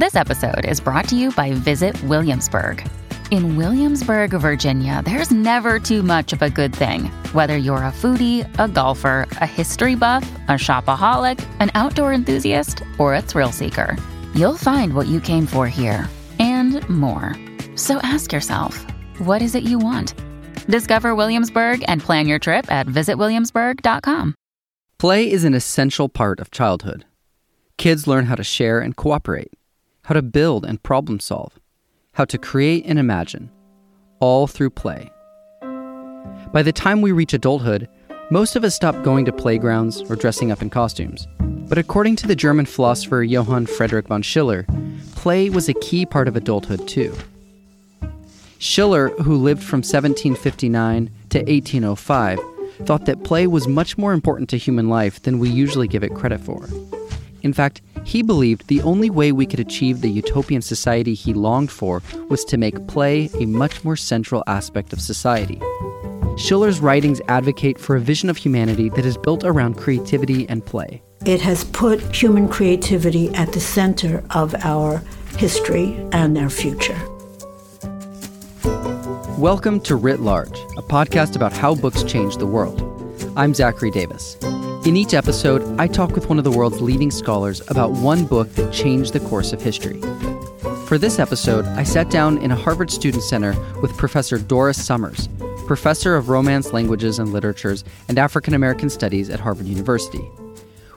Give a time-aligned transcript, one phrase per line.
[0.00, 2.82] This episode is brought to you by Visit Williamsburg.
[3.30, 7.10] In Williamsburg, Virginia, there's never too much of a good thing.
[7.34, 13.14] Whether you're a foodie, a golfer, a history buff, a shopaholic, an outdoor enthusiast, or
[13.14, 13.94] a thrill seeker,
[14.34, 16.08] you'll find what you came for here
[16.38, 17.36] and more.
[17.76, 18.78] So ask yourself,
[19.18, 20.14] what is it you want?
[20.66, 24.34] Discover Williamsburg and plan your trip at visitwilliamsburg.com.
[24.98, 27.04] Play is an essential part of childhood.
[27.76, 29.52] Kids learn how to share and cooperate,
[30.10, 31.56] how to build and problem solve
[32.14, 33.48] how to create and imagine,
[34.18, 35.08] all through play.
[36.52, 37.88] By the time we reach adulthood,
[38.32, 41.28] most of us stop going to playgrounds or dressing up in costumes.
[41.38, 44.66] But according to the German philosopher Johann Friedrich von Schiller,
[45.14, 47.16] play was a key part of adulthood too.
[48.58, 52.40] Schiller, who lived from 1759 to 1805,
[52.84, 56.16] thought that play was much more important to human life than we usually give it
[56.16, 56.68] credit for.
[57.42, 61.70] In fact, he believed the only way we could achieve the utopian society he longed
[61.70, 65.60] for was to make play a much more central aspect of society.
[66.36, 71.02] Schiller's writings advocate for a vision of humanity that is built around creativity and play.
[71.26, 75.02] It has put human creativity at the center of our
[75.36, 76.98] history and our future.
[79.38, 82.82] Welcome to Writ Large, a podcast about how books change the world.
[83.36, 84.36] I'm Zachary Davis.
[84.86, 88.48] In each episode, I talk with one of the world's leading scholars about one book
[88.54, 90.00] that changed the course of history.
[90.86, 95.28] For this episode, I sat down in a Harvard Student Center with Professor Doris Summers,
[95.66, 100.26] professor of Romance Languages and Literatures and African American Studies at Harvard University.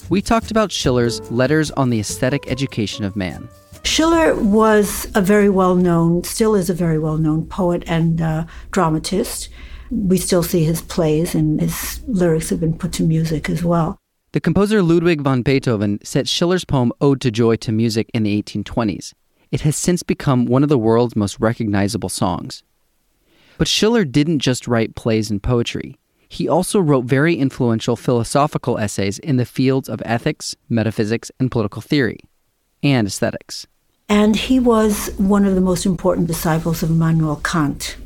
[0.07, 3.49] We talked about Schiller's Letters on the Aesthetic Education of Man.
[3.83, 8.45] Schiller was a very well known, still is a very well known poet and uh,
[8.71, 9.49] dramatist.
[9.93, 13.99] We still see his plays, and his lyrics have been put to music as well.
[14.31, 18.41] The composer Ludwig van Beethoven set Schiller's poem Ode to Joy to music in the
[18.41, 19.13] 1820s.
[19.51, 22.63] It has since become one of the world's most recognizable songs.
[23.59, 25.99] But Schiller didn't just write plays and poetry.
[26.27, 31.83] He also wrote very influential philosophical essays in the fields of ethics, metaphysics, and political
[31.83, 32.17] theory,
[32.81, 33.67] and aesthetics.
[34.09, 37.97] And he was one of the most important disciples of Immanuel Kant.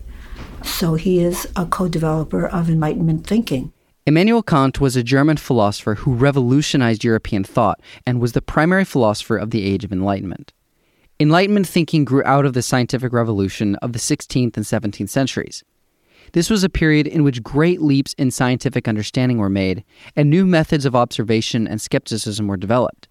[0.68, 3.74] So he is a co developer of Enlightenment thinking.
[4.06, 9.38] Immanuel Kant was a German philosopher who revolutionized European thought and was the primary philosopher
[9.38, 10.54] of the Age of Enlightenment.
[11.20, 15.64] Enlightenment thinking grew out of the scientific revolution of the 16th and 17th centuries.
[16.34, 19.84] This was a period in which great leaps in scientific understanding were made
[20.16, 23.08] and new methods of observation and skepticism were developed.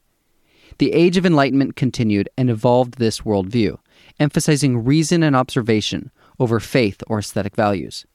[0.79, 3.79] The Age of Enlightenment continued and evolved this worldview,
[4.21, 8.07] emphasizing reason and observation over faith or aesthetic values.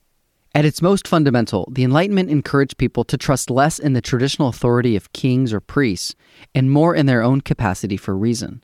[0.53, 4.97] At its most fundamental, the Enlightenment encouraged people to trust less in the traditional authority
[4.97, 6.13] of kings or priests
[6.53, 8.61] and more in their own capacity for reason.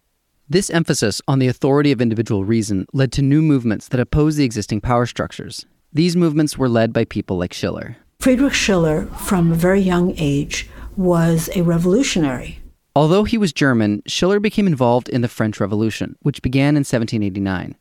[0.50, 4.44] This emphasis on the authority of individual reason led to new movements that opposed the
[4.44, 5.66] existing power structures.
[5.94, 7.98] These movements were led by people like Schiller.
[8.20, 12.60] Friedrich Schiller, from a very young age, was a revolutionary.
[12.96, 17.76] Although he was German, Schiller became involved in the French Revolution, which began in 1789.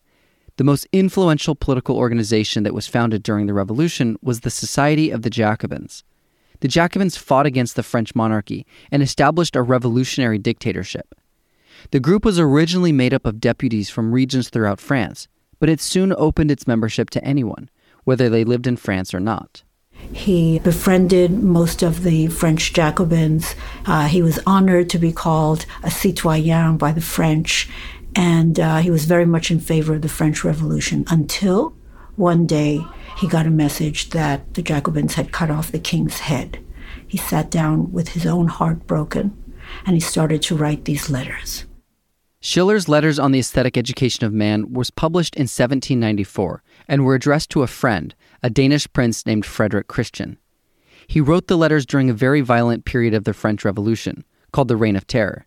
[0.56, 5.22] The most influential political organization that was founded during the Revolution was the Society of
[5.22, 6.02] the Jacobins.
[6.60, 11.14] The Jacobins fought against the French monarchy and established a revolutionary dictatorship.
[11.90, 15.28] The group was originally made up of deputies from regions throughout France,
[15.58, 17.68] but it soon opened its membership to anyone,
[18.04, 19.62] whether they lived in France or not.
[20.12, 23.54] He befriended most of the French Jacobins.
[23.86, 27.68] Uh, he was honored to be called a citoyen by the French,
[28.16, 31.76] and uh, he was very much in favor of the French Revolution until
[32.16, 32.80] one day
[33.18, 36.64] he got a message that the Jacobins had cut off the king's head.
[37.06, 39.36] He sat down with his own heart broken
[39.84, 41.66] and he started to write these letters.
[42.40, 47.50] Schiller's Letters on the Aesthetic Education of Man was published in 1794 and were addressed
[47.50, 50.38] to a friend, a Danish prince named Frederick Christian.
[51.06, 54.76] He wrote the letters during a very violent period of the French Revolution, called the
[54.76, 55.46] Reign of Terror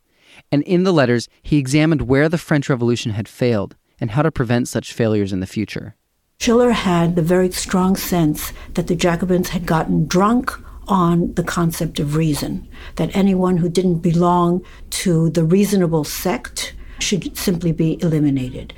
[0.51, 4.31] and in the letters, he examined where the French Revolution had failed and how to
[4.31, 5.95] prevent such failures in the future.
[6.39, 10.53] Schiller had the very strong sense that the Jacobins had gotten drunk
[10.88, 17.38] on the concept of reason, that anyone who didn't belong to the reasonable sect should
[17.38, 18.74] simply be eliminated.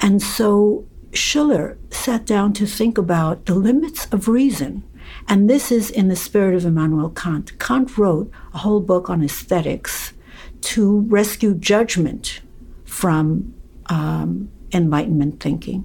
[0.00, 4.82] And so Schiller sat down to think about the limits of reason.
[5.28, 7.58] And this is in the spirit of Immanuel Kant.
[7.58, 10.13] Kant wrote a whole book on aesthetics
[10.64, 12.40] to rescue judgment
[12.84, 13.54] from
[13.86, 15.84] um, Enlightenment thinking,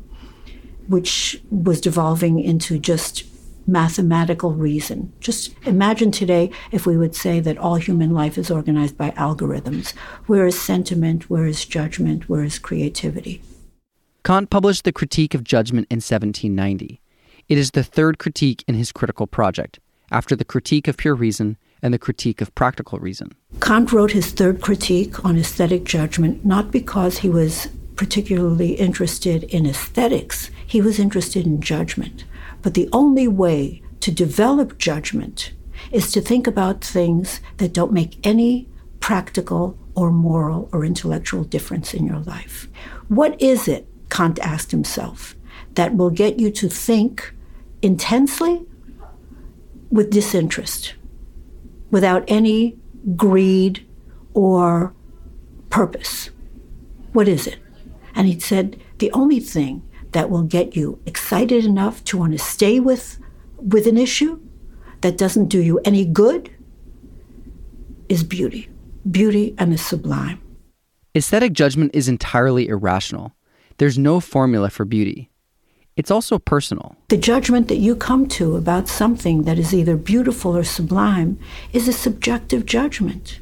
[0.87, 3.25] which was devolving into just
[3.67, 5.13] mathematical reason.
[5.19, 9.91] Just imagine today if we would say that all human life is organized by algorithms.
[10.25, 11.29] Where is sentiment?
[11.29, 12.27] Where is judgment?
[12.27, 13.41] Where is creativity?
[14.23, 17.01] Kant published the Critique of Judgment in 1790.
[17.47, 19.79] It is the third critique in his critical project,
[20.11, 23.33] after the Critique of Pure Reason and the Critique of Practical Reason.
[23.61, 29.65] Kant wrote his third critique on aesthetic judgment not because he was particularly interested in
[29.65, 32.23] aesthetics, he was interested in judgment.
[32.61, 35.51] But the only way to develop judgment
[35.91, 38.67] is to think about things that don't make any
[38.99, 42.67] practical or moral or intellectual difference in your life.
[43.07, 45.35] What is it, Kant asked himself,
[45.75, 47.33] that will get you to think
[47.81, 48.65] intensely
[49.89, 50.93] with disinterest,
[51.91, 52.77] without any
[53.15, 53.87] greed
[54.33, 54.93] or
[55.69, 56.29] purpose?
[57.13, 57.59] What is it?
[58.15, 62.39] And he said, the only thing that will get you excited enough to want to
[62.39, 63.19] stay with,
[63.57, 64.39] with an issue
[65.01, 66.51] that doesn't do you any good
[68.09, 68.69] is beauty.
[69.09, 70.41] Beauty and the sublime.
[71.15, 73.33] Aesthetic judgment is entirely irrational.
[73.77, 75.31] There's no formula for beauty.
[75.95, 76.95] It's also personal.
[77.09, 81.37] The judgment that you come to about something that is either beautiful or sublime
[81.73, 83.39] is a subjective judgment.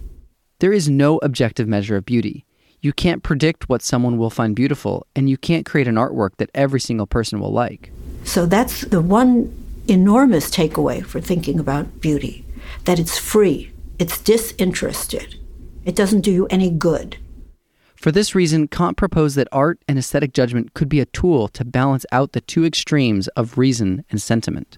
[0.59, 2.45] There is no objective measure of beauty.
[2.81, 6.49] You can't predict what someone will find beautiful, and you can't create an artwork that
[6.53, 7.91] every single person will like.
[8.23, 9.53] So that's the one
[9.87, 12.43] enormous takeaway for thinking about beauty
[12.85, 15.39] that it's free, it's disinterested,
[15.85, 17.17] it doesn't do you any good.
[17.97, 21.65] For this reason, Kant proposed that art and aesthetic judgment could be a tool to
[21.65, 24.77] balance out the two extremes of reason and sentiment.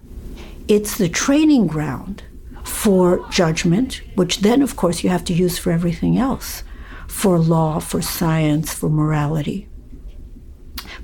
[0.68, 2.22] It's the training ground
[2.64, 6.64] for judgment, which then, of course, you have to use for everything else
[7.08, 9.68] for law, for science, for morality.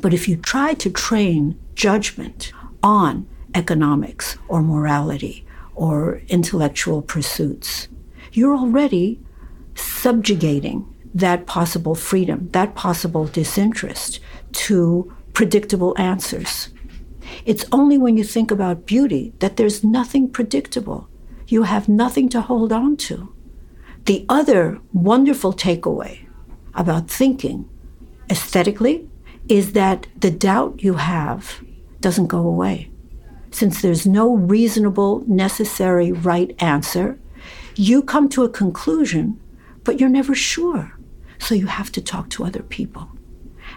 [0.00, 2.52] But if you try to train judgment
[2.82, 7.88] on economics or morality or intellectual pursuits,
[8.32, 9.20] you're already
[9.74, 10.86] subjugating
[11.16, 14.20] that possible freedom, that possible disinterest
[14.52, 16.68] to predictable answers.
[17.46, 21.08] It's only when you think about beauty that there's nothing predictable.
[21.48, 23.32] You have nothing to hold on to.
[24.04, 26.26] The other wonderful takeaway
[26.74, 27.66] about thinking
[28.28, 29.08] aesthetically
[29.48, 31.64] is that the doubt you have
[32.00, 32.90] doesn't go away.
[33.50, 37.18] Since there's no reasonable, necessary right answer,
[37.74, 39.40] you come to a conclusion,
[39.82, 40.95] but you're never sure.
[41.38, 43.10] So you have to talk to other people.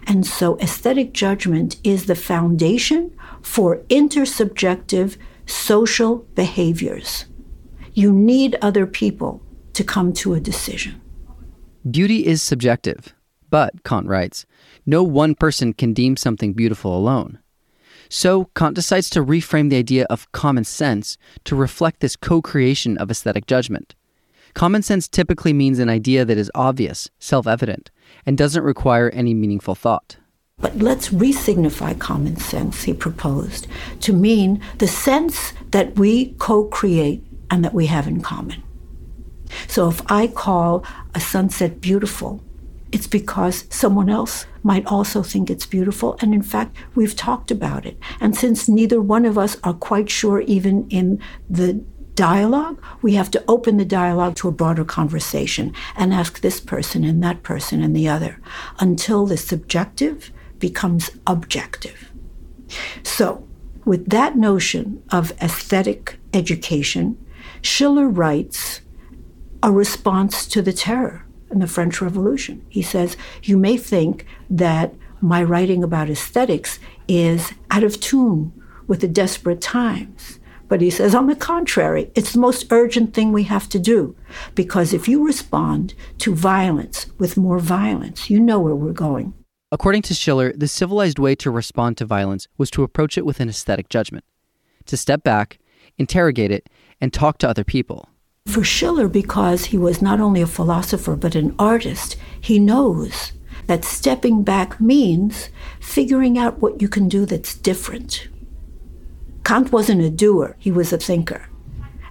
[0.05, 7.25] And so aesthetic judgment is the foundation for intersubjective social behaviors.
[7.93, 9.41] You need other people
[9.73, 11.01] to come to a decision.
[11.89, 13.13] Beauty is subjective,
[13.49, 14.45] but, Kant writes,
[14.85, 17.39] no one person can deem something beautiful alone.
[18.09, 22.97] So, Kant decides to reframe the idea of common sense to reflect this co creation
[22.97, 23.95] of aesthetic judgment.
[24.53, 27.91] Common sense typically means an idea that is obvious, self evident,
[28.25, 30.17] and doesn't require any meaningful thought.
[30.57, 33.67] But let's resignify common sense, he proposed,
[34.01, 38.61] to mean the sense that we co create and that we have in common.
[39.67, 40.83] So if I call
[41.15, 42.43] a sunset beautiful,
[42.91, 46.17] it's because someone else might also think it's beautiful.
[46.21, 47.97] And in fact, we've talked about it.
[48.19, 51.83] And since neither one of us are quite sure, even in the
[52.19, 57.05] dialogue, we have to open the dialogue to a broader conversation and ask this person
[57.05, 58.41] and that person and the other
[58.77, 60.29] until the subjective
[60.59, 62.11] becomes objective.
[63.03, 63.47] So,
[63.85, 67.17] with that notion of aesthetic education,
[67.61, 68.81] Schiller writes
[69.63, 72.65] a response to the terror in the French Revolution.
[72.67, 78.51] He says, You may think that my writing about aesthetics is out of tune
[78.87, 80.38] with the desperate times.
[80.69, 84.15] But he says, on the contrary, it's the most urgent thing we have to do.
[84.55, 89.33] Because if you respond to violence with more violence, you know where we're going.
[89.71, 93.39] According to Schiller, the civilized way to respond to violence was to approach it with
[93.39, 94.25] an aesthetic judgment,
[94.85, 95.59] to step back,
[95.97, 96.69] interrogate it,
[97.01, 98.09] and talk to other people.
[98.47, 103.31] For Schiller, because he was not only a philosopher but an artist, he knows
[103.67, 105.49] that stepping back means
[105.79, 108.27] figuring out what you can do that's different.
[109.49, 111.49] Kant wasn't a doer, he was a thinker.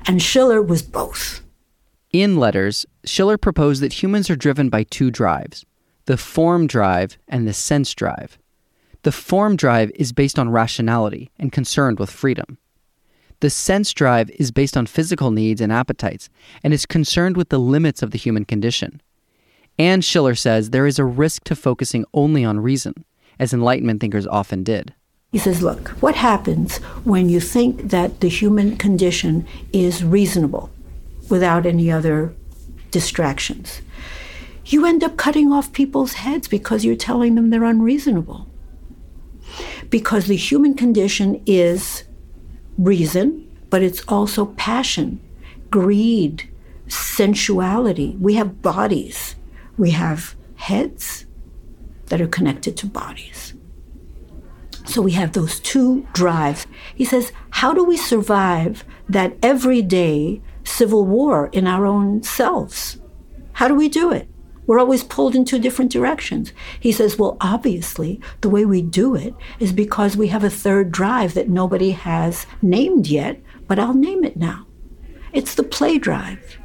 [0.08, 1.40] And Schiller was both.
[2.12, 5.64] In Letters, Schiller proposed that humans are driven by two drives
[6.06, 8.38] the form drive and the sense drive.
[9.04, 12.58] The form drive is based on rationality and concerned with freedom.
[13.38, 16.28] The sense drive is based on physical needs and appetites
[16.64, 19.00] and is concerned with the limits of the human condition.
[19.78, 23.04] And Schiller says there is a risk to focusing only on reason,
[23.38, 24.92] as Enlightenment thinkers often did.
[25.30, 30.70] He says, Look, what happens when you think that the human condition is reasonable
[31.28, 32.34] without any other
[32.90, 33.82] distractions?
[34.64, 38.48] You end up cutting off people's heads because you're telling them they're unreasonable.
[39.90, 42.04] Because the human condition is
[42.78, 45.20] reason, but it's also passion,
[45.70, 46.48] greed,
[46.86, 48.16] sensuality.
[48.18, 49.36] We have bodies,
[49.76, 51.26] we have heads
[52.06, 53.47] that are connected to bodies.
[54.88, 56.66] So we have those two drives.
[56.94, 62.98] He says, How do we survive that everyday civil war in our own selves?
[63.52, 64.28] How do we do it?
[64.66, 66.54] We're always pulled in two different directions.
[66.80, 70.90] He says, Well, obviously, the way we do it is because we have a third
[70.90, 74.66] drive that nobody has named yet, but I'll name it now.
[75.34, 76.58] It's the play drive.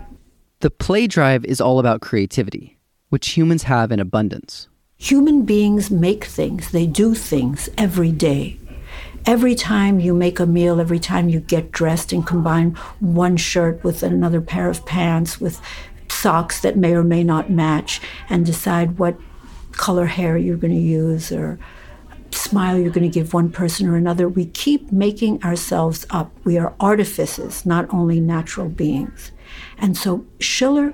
[0.62, 4.70] The play drive is all about creativity, which humans have in abundance.
[4.98, 8.58] Human beings make things, they do things every day.
[9.26, 13.84] Every time you make a meal, every time you get dressed and combine one shirt
[13.84, 15.62] with another pair of pants, with
[16.10, 19.18] socks that may or may not match, and decide what
[19.72, 21.60] color hair you're going to use or
[22.32, 24.28] smile you're going to give one person or another.
[24.28, 26.32] We keep making ourselves up.
[26.44, 29.32] We are artifices, not only natural beings.
[29.78, 30.94] And so Schiller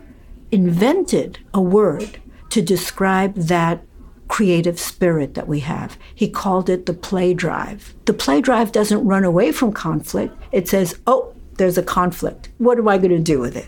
[0.52, 3.84] invented a word to describe that
[4.30, 5.98] creative spirit that we have.
[6.16, 7.94] He called it the play drive.
[8.06, 12.50] The play drive doesn't run away from conflict, it says, oh, there's a conflict.
[12.58, 13.68] What am I going to do with it?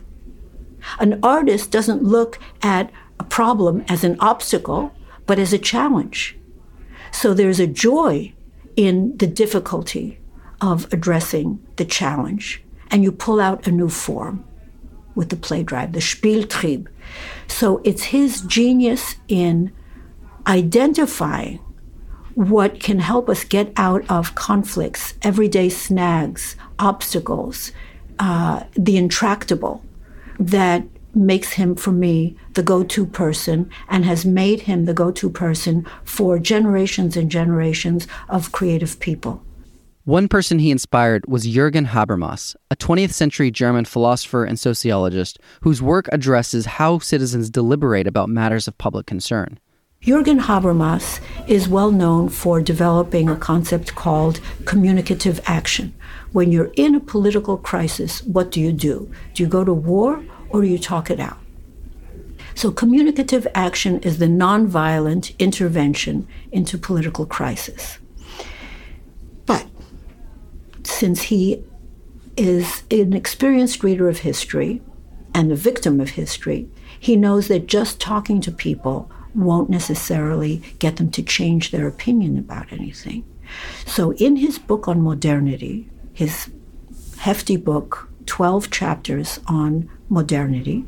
[1.00, 2.90] An artist doesn't look at
[3.20, 4.94] a problem as an obstacle,
[5.26, 6.38] but as a challenge.
[7.12, 8.34] So there's a joy
[8.76, 10.20] in the difficulty
[10.62, 14.46] of addressing the challenge, and you pull out a new form
[15.16, 16.88] with the play drive, the Spieltrieb.
[17.48, 19.74] So it's his genius in
[20.48, 21.60] identifying
[22.36, 27.72] what can help us get out of conflicts, everyday snags, obstacles,
[28.20, 29.84] uh, the intractable
[30.40, 30.84] that
[31.14, 35.30] makes him, for me, the go to person and has made him the go to
[35.30, 39.44] person for generations and generations of creative people.
[40.06, 45.82] One person he inspired was Jürgen Habermas, a 20th century German philosopher and sociologist whose
[45.82, 49.60] work addresses how citizens deliberate about matters of public concern.
[50.04, 55.94] Jürgen Habermas is well known for developing a concept called communicative action.
[56.32, 59.12] When you're in a political crisis, what do you do?
[59.36, 61.38] Do you go to war or do you talk it out?
[62.56, 68.00] So, communicative action is the nonviolent intervention into political crisis.
[69.46, 69.68] But
[70.82, 71.64] since he
[72.36, 74.82] is an experienced reader of history
[75.36, 76.68] and a victim of history,
[77.00, 82.38] he knows that just talking to people won't necessarily get them to change their opinion
[82.38, 83.24] about anything.
[83.86, 86.50] So, in his book on modernity, his
[87.18, 90.86] hefty book, 12 chapters on modernity,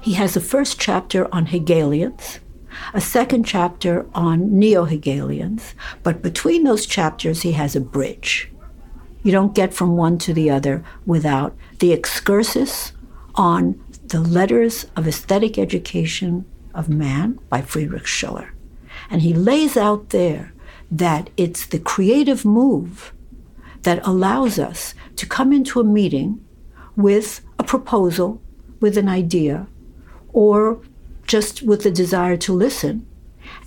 [0.00, 2.40] he has a first chapter on Hegelians,
[2.94, 8.50] a second chapter on neo Hegelians, but between those chapters, he has a bridge.
[9.22, 12.92] You don't get from one to the other without the excursus
[13.34, 16.44] on the letters of aesthetic education
[16.76, 18.52] of Man by Friedrich Schiller.
[19.10, 20.52] And he lays out there
[20.90, 23.12] that it's the creative move
[23.82, 26.44] that allows us to come into a meeting
[26.96, 28.40] with a proposal,
[28.80, 29.66] with an idea,
[30.32, 30.80] or
[31.26, 33.06] just with the desire to listen,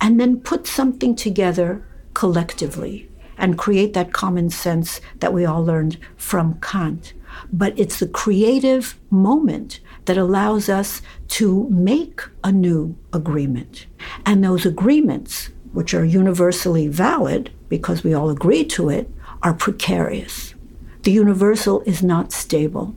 [0.01, 5.97] and then put something together collectively and create that common sense that we all learned
[6.17, 7.13] from Kant.
[7.53, 13.85] But it's the creative moment that allows us to make a new agreement.
[14.25, 19.07] And those agreements, which are universally valid because we all agree to it,
[19.43, 20.55] are precarious.
[21.03, 22.95] The universal is not stable.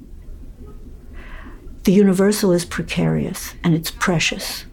[1.85, 4.65] The universal is precarious and it's precious.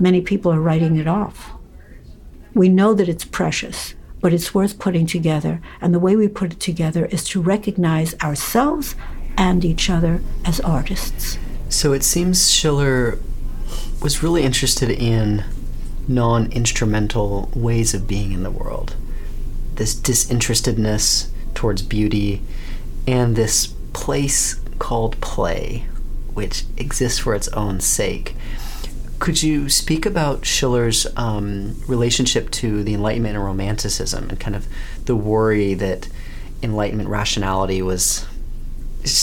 [0.00, 1.50] Many people are writing it off.
[2.54, 5.60] We know that it's precious, but it's worth putting together.
[5.82, 8.94] And the way we put it together is to recognize ourselves
[9.36, 11.36] and each other as artists.
[11.78, 13.20] So it seems Schiller
[14.02, 15.44] was really interested in
[16.08, 18.96] non instrumental ways of being in the world.
[19.76, 22.42] This disinterestedness towards beauty,
[23.06, 25.86] and this place called play,
[26.34, 28.34] which exists for its own sake.
[29.20, 34.66] Could you speak about Schiller's um, relationship to the Enlightenment and Romanticism and kind of
[35.04, 36.08] the worry that
[36.60, 38.26] Enlightenment rationality was,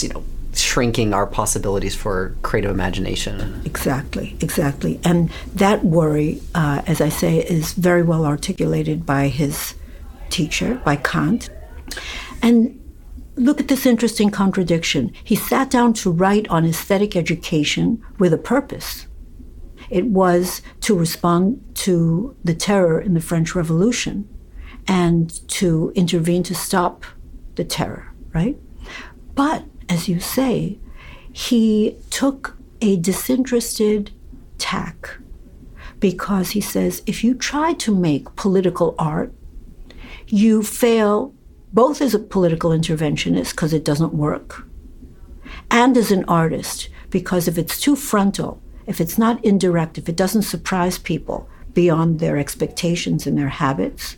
[0.02, 0.24] you know,
[0.62, 3.62] shrinking our possibilities for creative imagination.
[3.66, 5.00] Exactly, exactly.
[5.04, 9.76] And that worry, uh, as I say, is very well articulated by his
[10.30, 11.50] teacher by Kant.
[12.42, 12.80] And
[13.36, 15.12] look at this interesting contradiction.
[15.24, 19.08] He sat down to write on aesthetic education with a purpose.
[19.90, 24.28] It was to respond to the terror in the French Revolution
[24.88, 27.06] and to intervene to stop
[27.56, 28.58] the terror, right?
[29.36, 30.80] But as you say,
[31.32, 34.12] he took a disinterested
[34.58, 35.18] tack
[36.00, 39.34] because he says if you try to make political art,
[40.28, 41.34] you fail
[41.74, 44.66] both as a political interventionist because it doesn't work,
[45.70, 50.16] and as an artist because if it's too frontal, if it's not indirect, if it
[50.16, 54.18] doesn't surprise people beyond their expectations and their habits,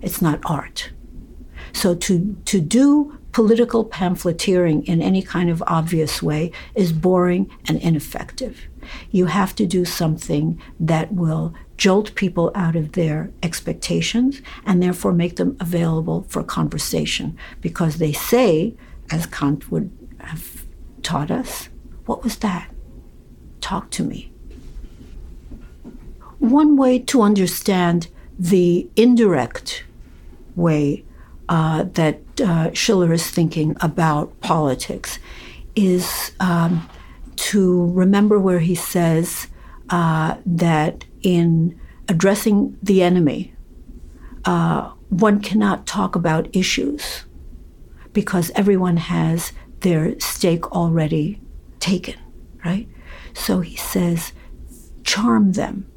[0.00, 0.90] it's not art.
[1.72, 7.78] So to, to do political pamphleteering in any kind of obvious way is boring and
[7.78, 8.66] ineffective.
[9.10, 15.12] You have to do something that will jolt people out of their expectations and therefore
[15.12, 18.74] make them available for conversation because they say,
[19.10, 20.66] as Kant would have
[21.02, 21.68] taught us,
[22.06, 22.70] what was that?
[23.60, 24.30] Talk to me.
[26.38, 28.08] One way to understand
[28.38, 29.84] the indirect
[30.56, 31.04] way
[31.48, 35.18] uh, that uh, Schiller is thinking about politics
[35.74, 36.88] is um,
[37.36, 39.48] to remember where he says
[39.90, 43.54] uh, that in addressing the enemy,
[44.44, 47.24] uh, one cannot talk about issues
[48.12, 51.40] because everyone has their stake already
[51.80, 52.14] taken,
[52.64, 52.88] right?
[53.34, 54.32] So he says,
[55.04, 55.90] charm them,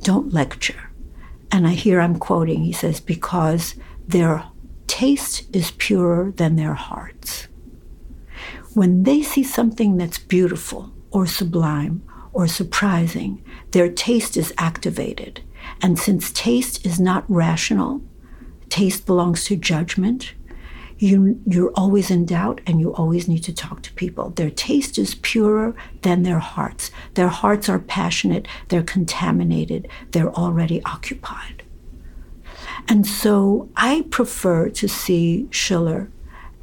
[0.00, 0.90] don't lecture.
[1.50, 3.74] And I hear I'm quoting, he says, because
[4.06, 4.44] their
[4.92, 7.48] taste is purer than their hearts.
[8.74, 12.02] When they see something that's beautiful or sublime
[12.34, 15.40] or surprising, their taste is activated.
[15.80, 18.02] And since taste is not rational,
[18.68, 20.34] taste belongs to judgment,
[20.98, 24.28] you, you're always in doubt and you always need to talk to people.
[24.28, 26.90] Their taste is purer than their hearts.
[27.14, 31.61] Their hearts are passionate, they're contaminated, they're already occupied.
[32.88, 36.10] And so I prefer to see Schiller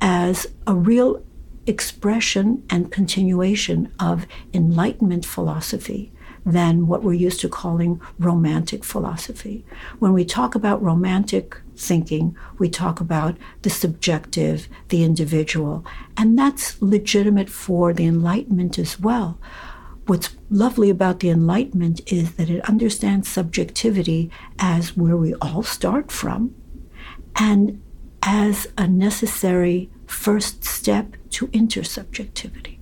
[0.01, 1.23] as a real
[1.65, 6.11] expression and continuation of Enlightenment philosophy
[6.45, 9.65] than what we're used to calling romantic philosophy.
[9.99, 15.85] When we talk about romantic thinking, we talk about the subjective, the individual,
[16.17, 19.37] and that's legitimate for the Enlightenment as well.
[20.09, 26.11] What's lovely about the Enlightenment is that it understands subjectivity as where we all start
[26.11, 26.55] from
[27.35, 27.79] and
[28.23, 32.79] as a necessary first step to intersubjectivity.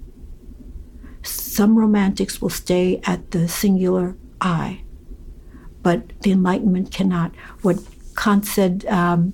[1.22, 4.84] Some romantics will stay at the singular I,
[5.84, 7.36] but the Enlightenment cannot.
[7.62, 7.80] What
[8.16, 9.34] Kant said um,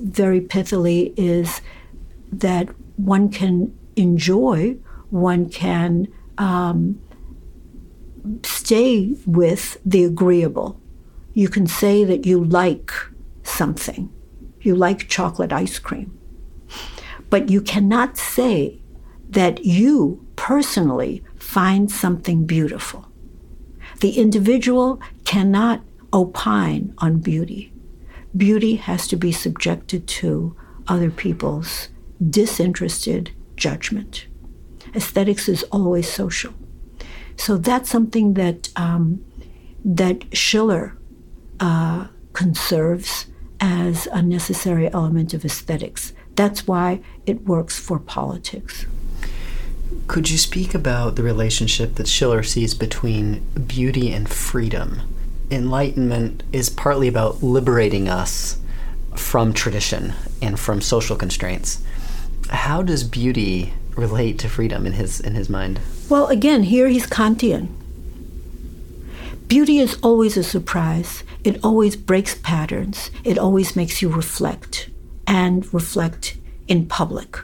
[0.00, 1.60] very pithily is
[2.30, 4.76] that one can enjoy,
[5.10, 6.06] one can
[6.38, 7.00] um,
[8.44, 10.80] stay with the agreeable.
[11.34, 12.92] You can say that you like
[13.42, 14.12] something,
[14.60, 16.18] you like chocolate ice cream,
[17.30, 18.80] but you cannot say
[19.30, 23.08] that you personally find something beautiful.
[24.00, 25.82] The individual cannot
[26.12, 27.72] opine on beauty.
[28.36, 30.56] Beauty has to be subjected to
[30.88, 31.88] other people's
[32.28, 34.26] disinterested judgment.
[34.94, 36.52] Aesthetics is always social.
[37.36, 39.24] So that's something that um,
[39.84, 40.96] that Schiller
[41.60, 43.26] uh, conserves
[43.60, 46.12] as a necessary element of aesthetics.
[46.34, 48.86] That's why it works for politics.
[50.06, 55.02] Could you speak about the relationship that Schiller sees between beauty and freedom?
[55.50, 58.58] Enlightenment is partly about liberating us
[59.14, 61.82] from tradition and from social constraints.
[62.48, 65.80] How does beauty relate to freedom in his in his mind?
[66.12, 67.68] Well, again, here he's Kantian.
[69.48, 71.24] Beauty is always a surprise.
[71.42, 73.10] It always breaks patterns.
[73.24, 74.90] It always makes you reflect
[75.26, 76.36] and reflect
[76.68, 77.38] in public.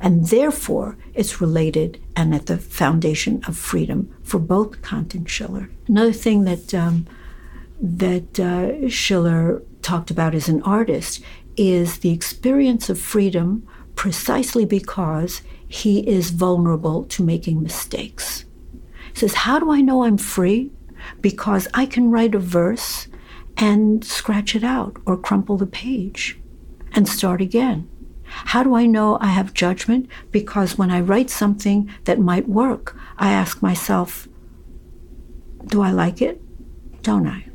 [0.00, 5.68] And therefore, it's related and at the foundation of freedom for both Kant and Schiller.
[5.86, 7.06] Another thing that, um,
[7.78, 11.22] that uh, Schiller talked about as an artist
[11.58, 15.42] is the experience of freedom precisely because
[15.74, 18.44] he is vulnerable to making mistakes.
[19.12, 20.70] He says, How do I know I'm free?
[21.20, 23.08] Because I can write a verse
[23.56, 26.38] and scratch it out or crumple the page
[26.92, 27.88] and start again.
[28.24, 30.08] How do I know I have judgment?
[30.30, 34.28] Because when I write something that might work, I ask myself,
[35.66, 36.40] do I like it?
[37.02, 37.46] Don't I?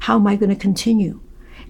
[0.00, 1.20] How am I going to continue?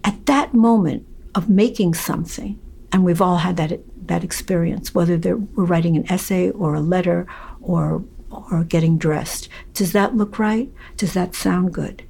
[0.03, 2.59] At that moment of making something,
[2.91, 7.27] and we've all had that that experience, whether we're writing an essay or a letter
[7.62, 9.49] or or getting dressed.
[9.75, 10.70] Does that look right?
[10.96, 12.05] Does that sound good?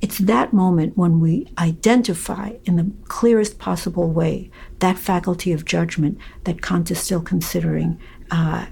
[0.00, 6.18] It's that moment when we identify in the clearest possible way that faculty of judgment
[6.44, 8.66] that Kant is still considering uh,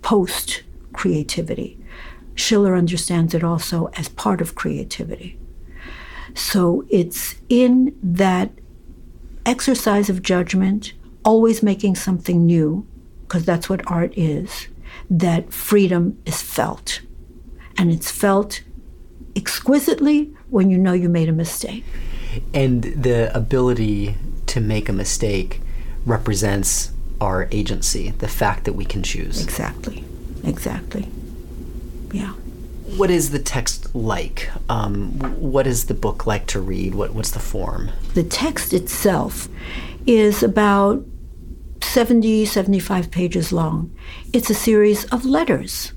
[0.00, 1.78] post creativity.
[2.34, 5.38] Schiller understands it also as part of creativity.
[6.34, 8.50] So it's in that
[9.44, 10.92] exercise of judgment,
[11.24, 12.86] always making something new,
[13.22, 14.68] because that's what art is,
[15.10, 17.00] that freedom is felt.
[17.78, 18.62] And it's felt
[19.34, 21.84] exquisitely when you know you made a mistake.
[22.52, 25.60] And the ability to make a mistake
[26.04, 29.42] represents our agency, the fact that we can choose.
[29.42, 30.04] Exactly.
[30.44, 31.08] Exactly.
[32.12, 32.32] Yeah.
[32.96, 34.50] What is the text like?
[34.68, 36.94] Um, what is the book like to read?
[36.94, 37.90] What, what's the form?
[38.12, 39.48] The text itself
[40.06, 41.04] is about
[41.92, 43.94] 70, 75 pages long.
[44.32, 45.92] It's a series of letters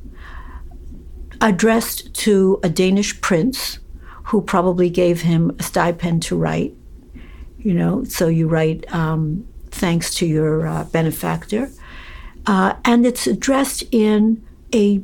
[1.39, 3.79] addressed to a Danish prince
[4.25, 6.73] who probably gave him a stipend to write.
[7.59, 11.71] You know, so you write um, thanks to your uh, benefactor.
[12.45, 15.01] Uh, and it's addressed in a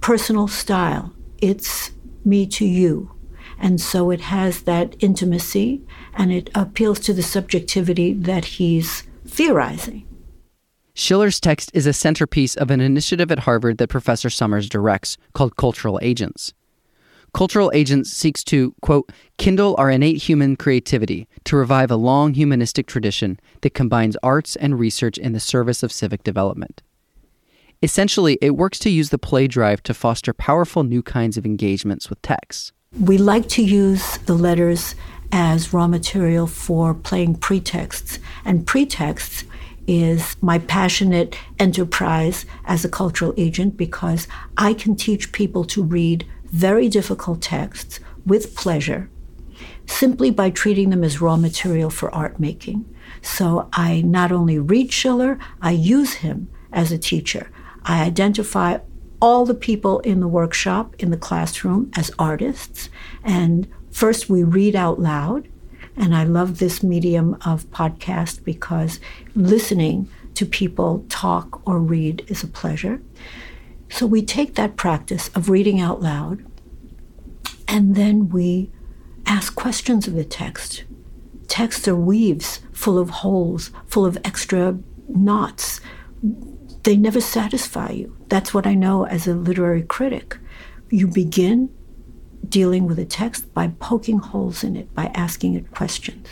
[0.00, 1.12] personal style.
[1.42, 1.90] It's
[2.24, 3.10] me to you.
[3.58, 5.82] And so it has that intimacy
[6.14, 10.06] and it appeals to the subjectivity that he's theorizing.
[10.94, 15.56] Schiller's text is a centerpiece of an initiative at Harvard that Professor Summers directs called
[15.56, 16.52] Cultural Agents.
[17.32, 22.86] Cultural Agents seeks to, quote, kindle our innate human creativity to revive a long humanistic
[22.86, 26.82] tradition that combines arts and research in the service of civic development.
[27.82, 32.10] Essentially, it works to use the play drive to foster powerful new kinds of engagements
[32.10, 32.72] with texts.
[32.98, 34.96] We like to use the letters
[35.32, 39.44] as raw material for playing pretexts, and pretexts
[39.90, 46.24] is my passionate enterprise as a cultural agent because I can teach people to read
[46.44, 49.10] very difficult texts with pleasure
[49.86, 52.84] simply by treating them as raw material for art making.
[53.20, 57.50] So I not only read Schiller, I use him as a teacher.
[57.82, 58.78] I identify
[59.20, 62.90] all the people in the workshop, in the classroom, as artists.
[63.24, 65.48] And first we read out loud.
[65.96, 69.00] And I love this medium of podcast because
[69.34, 73.02] listening to people talk or read is a pleasure.
[73.90, 76.44] So we take that practice of reading out loud
[77.66, 78.70] and then we
[79.26, 80.84] ask questions of the text.
[81.48, 85.80] Text are weaves full of holes, full of extra knots
[86.82, 88.16] they never satisfy you.
[88.28, 90.38] That's what I know as a literary critic.
[90.88, 91.70] You begin
[92.50, 96.26] dealing with a text by poking holes in it, by asking it questions.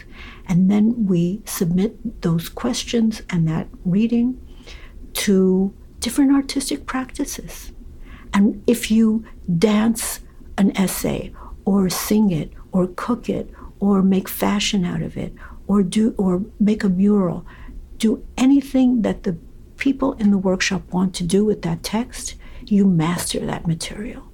[0.46, 4.40] And then we submit those questions and that reading
[5.14, 7.72] to different artistic practices.
[8.34, 9.24] And if you
[9.58, 10.20] dance
[10.56, 11.32] an essay
[11.64, 13.50] or sing it or cook it
[13.80, 15.32] or make fashion out of it
[15.66, 17.46] or do or make a mural,
[17.96, 19.36] do anything that the
[19.76, 24.27] people in the workshop want to do with that text, you master that material.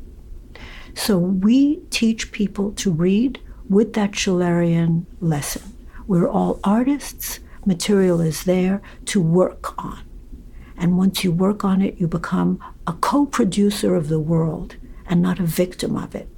[0.95, 5.77] So we teach people to read with that Schillerian lesson.
[6.07, 10.03] We're all artists, material is there to work on.
[10.77, 14.77] And once you work on it, you become a co producer of the world
[15.07, 16.29] and not a victim of it.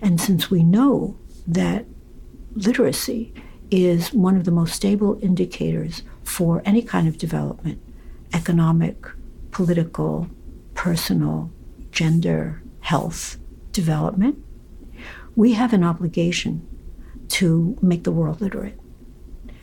[0.00, 1.86] And since we know that
[2.54, 3.34] literacy
[3.70, 7.80] is one of the most stable indicators for any kind of development,
[8.32, 8.96] economic,
[9.50, 10.28] political,
[10.74, 11.50] personal,
[11.90, 13.38] gender, health
[13.72, 14.44] development,
[15.36, 16.66] we have an obligation
[17.28, 18.78] to make the world literate.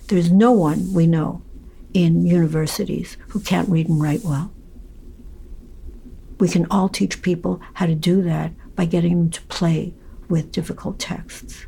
[0.08, 1.42] There's no one we know
[1.94, 4.52] in universities who can't read and write well.
[6.40, 9.94] We can all teach people how to do that by getting them to play
[10.30, 11.66] with difficult texts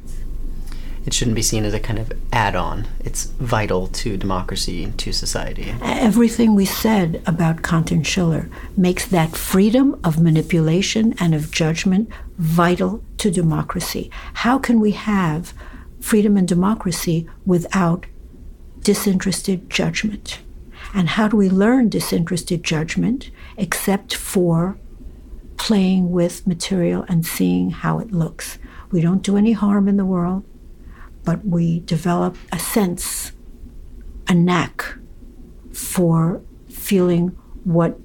[1.07, 2.85] it shouldn't be seen as a kind of add-on.
[2.99, 5.73] It's vital to democracy, to society.
[5.81, 12.09] Everything we said about Kant and Schiller makes that freedom of manipulation and of judgment
[12.37, 14.11] vital to democracy.
[14.33, 15.53] How can we have
[16.01, 18.05] freedom and democracy without
[18.81, 20.39] disinterested judgment?
[20.93, 24.77] And how do we learn disinterested judgment except for
[25.55, 28.59] playing with material and seeing how it looks?
[28.91, 30.43] We don't do any harm in the world
[31.27, 33.33] but we develop a sense,
[34.29, 34.95] a knack
[35.73, 37.99] for feeling what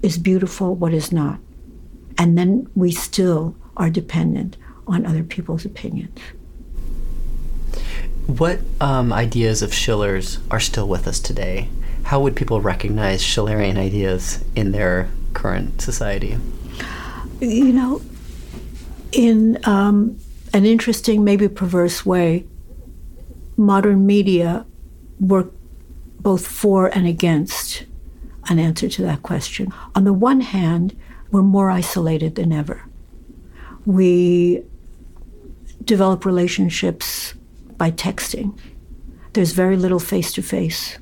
[0.00, 1.40] is beautiful, what is not.
[2.16, 6.16] And then we still are dependent on other people's opinions.
[8.28, 11.68] What um, ideas of Schiller's are still with us today?
[12.04, 16.38] How would people recognize Schillerian ideas in their current society?
[17.40, 18.00] You know,
[19.10, 20.16] in um,
[20.54, 22.46] an interesting, maybe perverse way,
[23.56, 24.66] modern media
[25.20, 25.52] work
[26.20, 27.84] both for and against
[28.48, 29.72] an answer to that question.
[29.94, 30.96] On the one hand,
[31.30, 32.84] we're more isolated than ever.
[33.84, 34.64] We
[35.84, 37.34] develop relationships
[37.76, 38.56] by texting.
[39.32, 40.98] There's very little face to face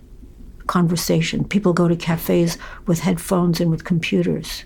[0.66, 1.44] conversation.
[1.44, 4.64] People go to cafes with headphones and with computers.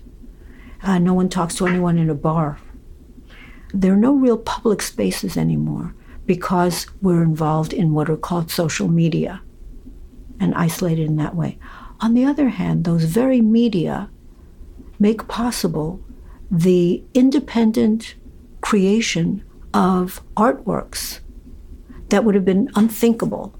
[0.82, 2.58] Uh, no one talks to anyone in a bar.
[3.72, 5.94] There are no real public spaces anymore
[6.26, 9.42] because we're involved in what are called social media
[10.40, 11.58] and isolated in that way.
[12.00, 14.10] On the other hand, those very media
[14.98, 16.00] make possible
[16.50, 18.14] the independent
[18.60, 21.20] creation of artworks
[22.08, 23.54] that would have been unthinkable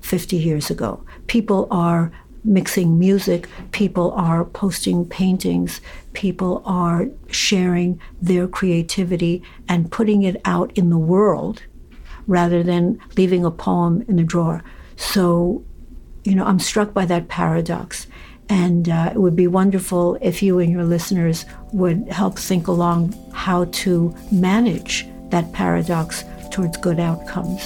[0.00, 1.04] 50 years ago.
[1.26, 2.12] People are
[2.44, 5.80] mixing music, people are posting paintings,
[6.12, 11.62] people are sharing their creativity and putting it out in the world
[12.26, 14.62] rather than leaving a poem in the drawer.
[14.96, 15.64] So,
[16.24, 18.06] you know, I'm struck by that paradox.
[18.48, 23.14] And uh, it would be wonderful if you and your listeners would help think along
[23.32, 27.62] how to manage that paradox towards good outcomes.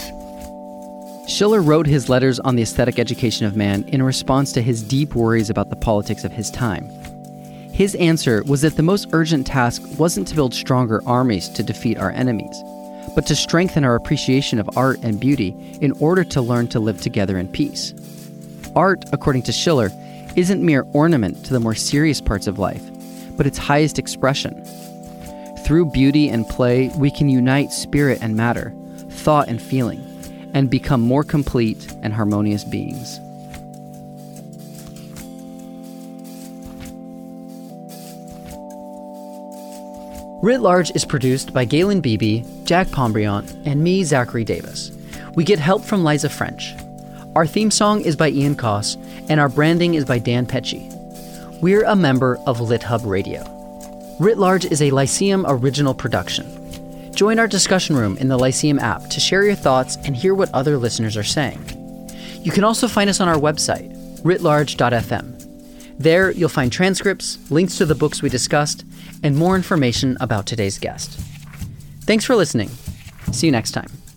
[1.28, 5.14] Schiller wrote his letters on the aesthetic education of man in response to his deep
[5.14, 6.88] worries about the politics of his time.
[7.70, 11.98] His answer was that the most urgent task wasn't to build stronger armies to defeat
[11.98, 12.62] our enemies,
[13.18, 17.00] but to strengthen our appreciation of art and beauty in order to learn to live
[17.00, 17.92] together in peace.
[18.76, 19.90] Art, according to Schiller,
[20.36, 22.88] isn't mere ornament to the more serious parts of life,
[23.36, 24.54] but its highest expression.
[25.64, 28.72] Through beauty and play, we can unite spirit and matter,
[29.10, 29.98] thought and feeling,
[30.54, 33.18] and become more complete and harmonious beings.
[40.48, 44.90] Writ Large is produced by Galen Beebe, Jack Pombriant, and me, Zachary Davis.
[45.34, 46.74] We get help from Liza French.
[47.36, 48.96] Our theme song is by Ian Koss,
[49.28, 50.90] and our branding is by Dan Pecci.
[51.60, 53.44] We're a member of LitHub Radio.
[54.20, 57.12] Writ Large is a Lyceum original production.
[57.12, 60.54] Join our discussion room in the Lyceum app to share your thoughts and hear what
[60.54, 61.62] other listeners are saying.
[62.42, 65.34] You can also find us on our website, writlarge.fm.
[65.98, 68.84] There, you'll find transcripts, links to the books we discussed,
[69.22, 71.18] and more information about today's guest.
[72.02, 72.70] Thanks for listening.
[73.32, 74.07] See you next time.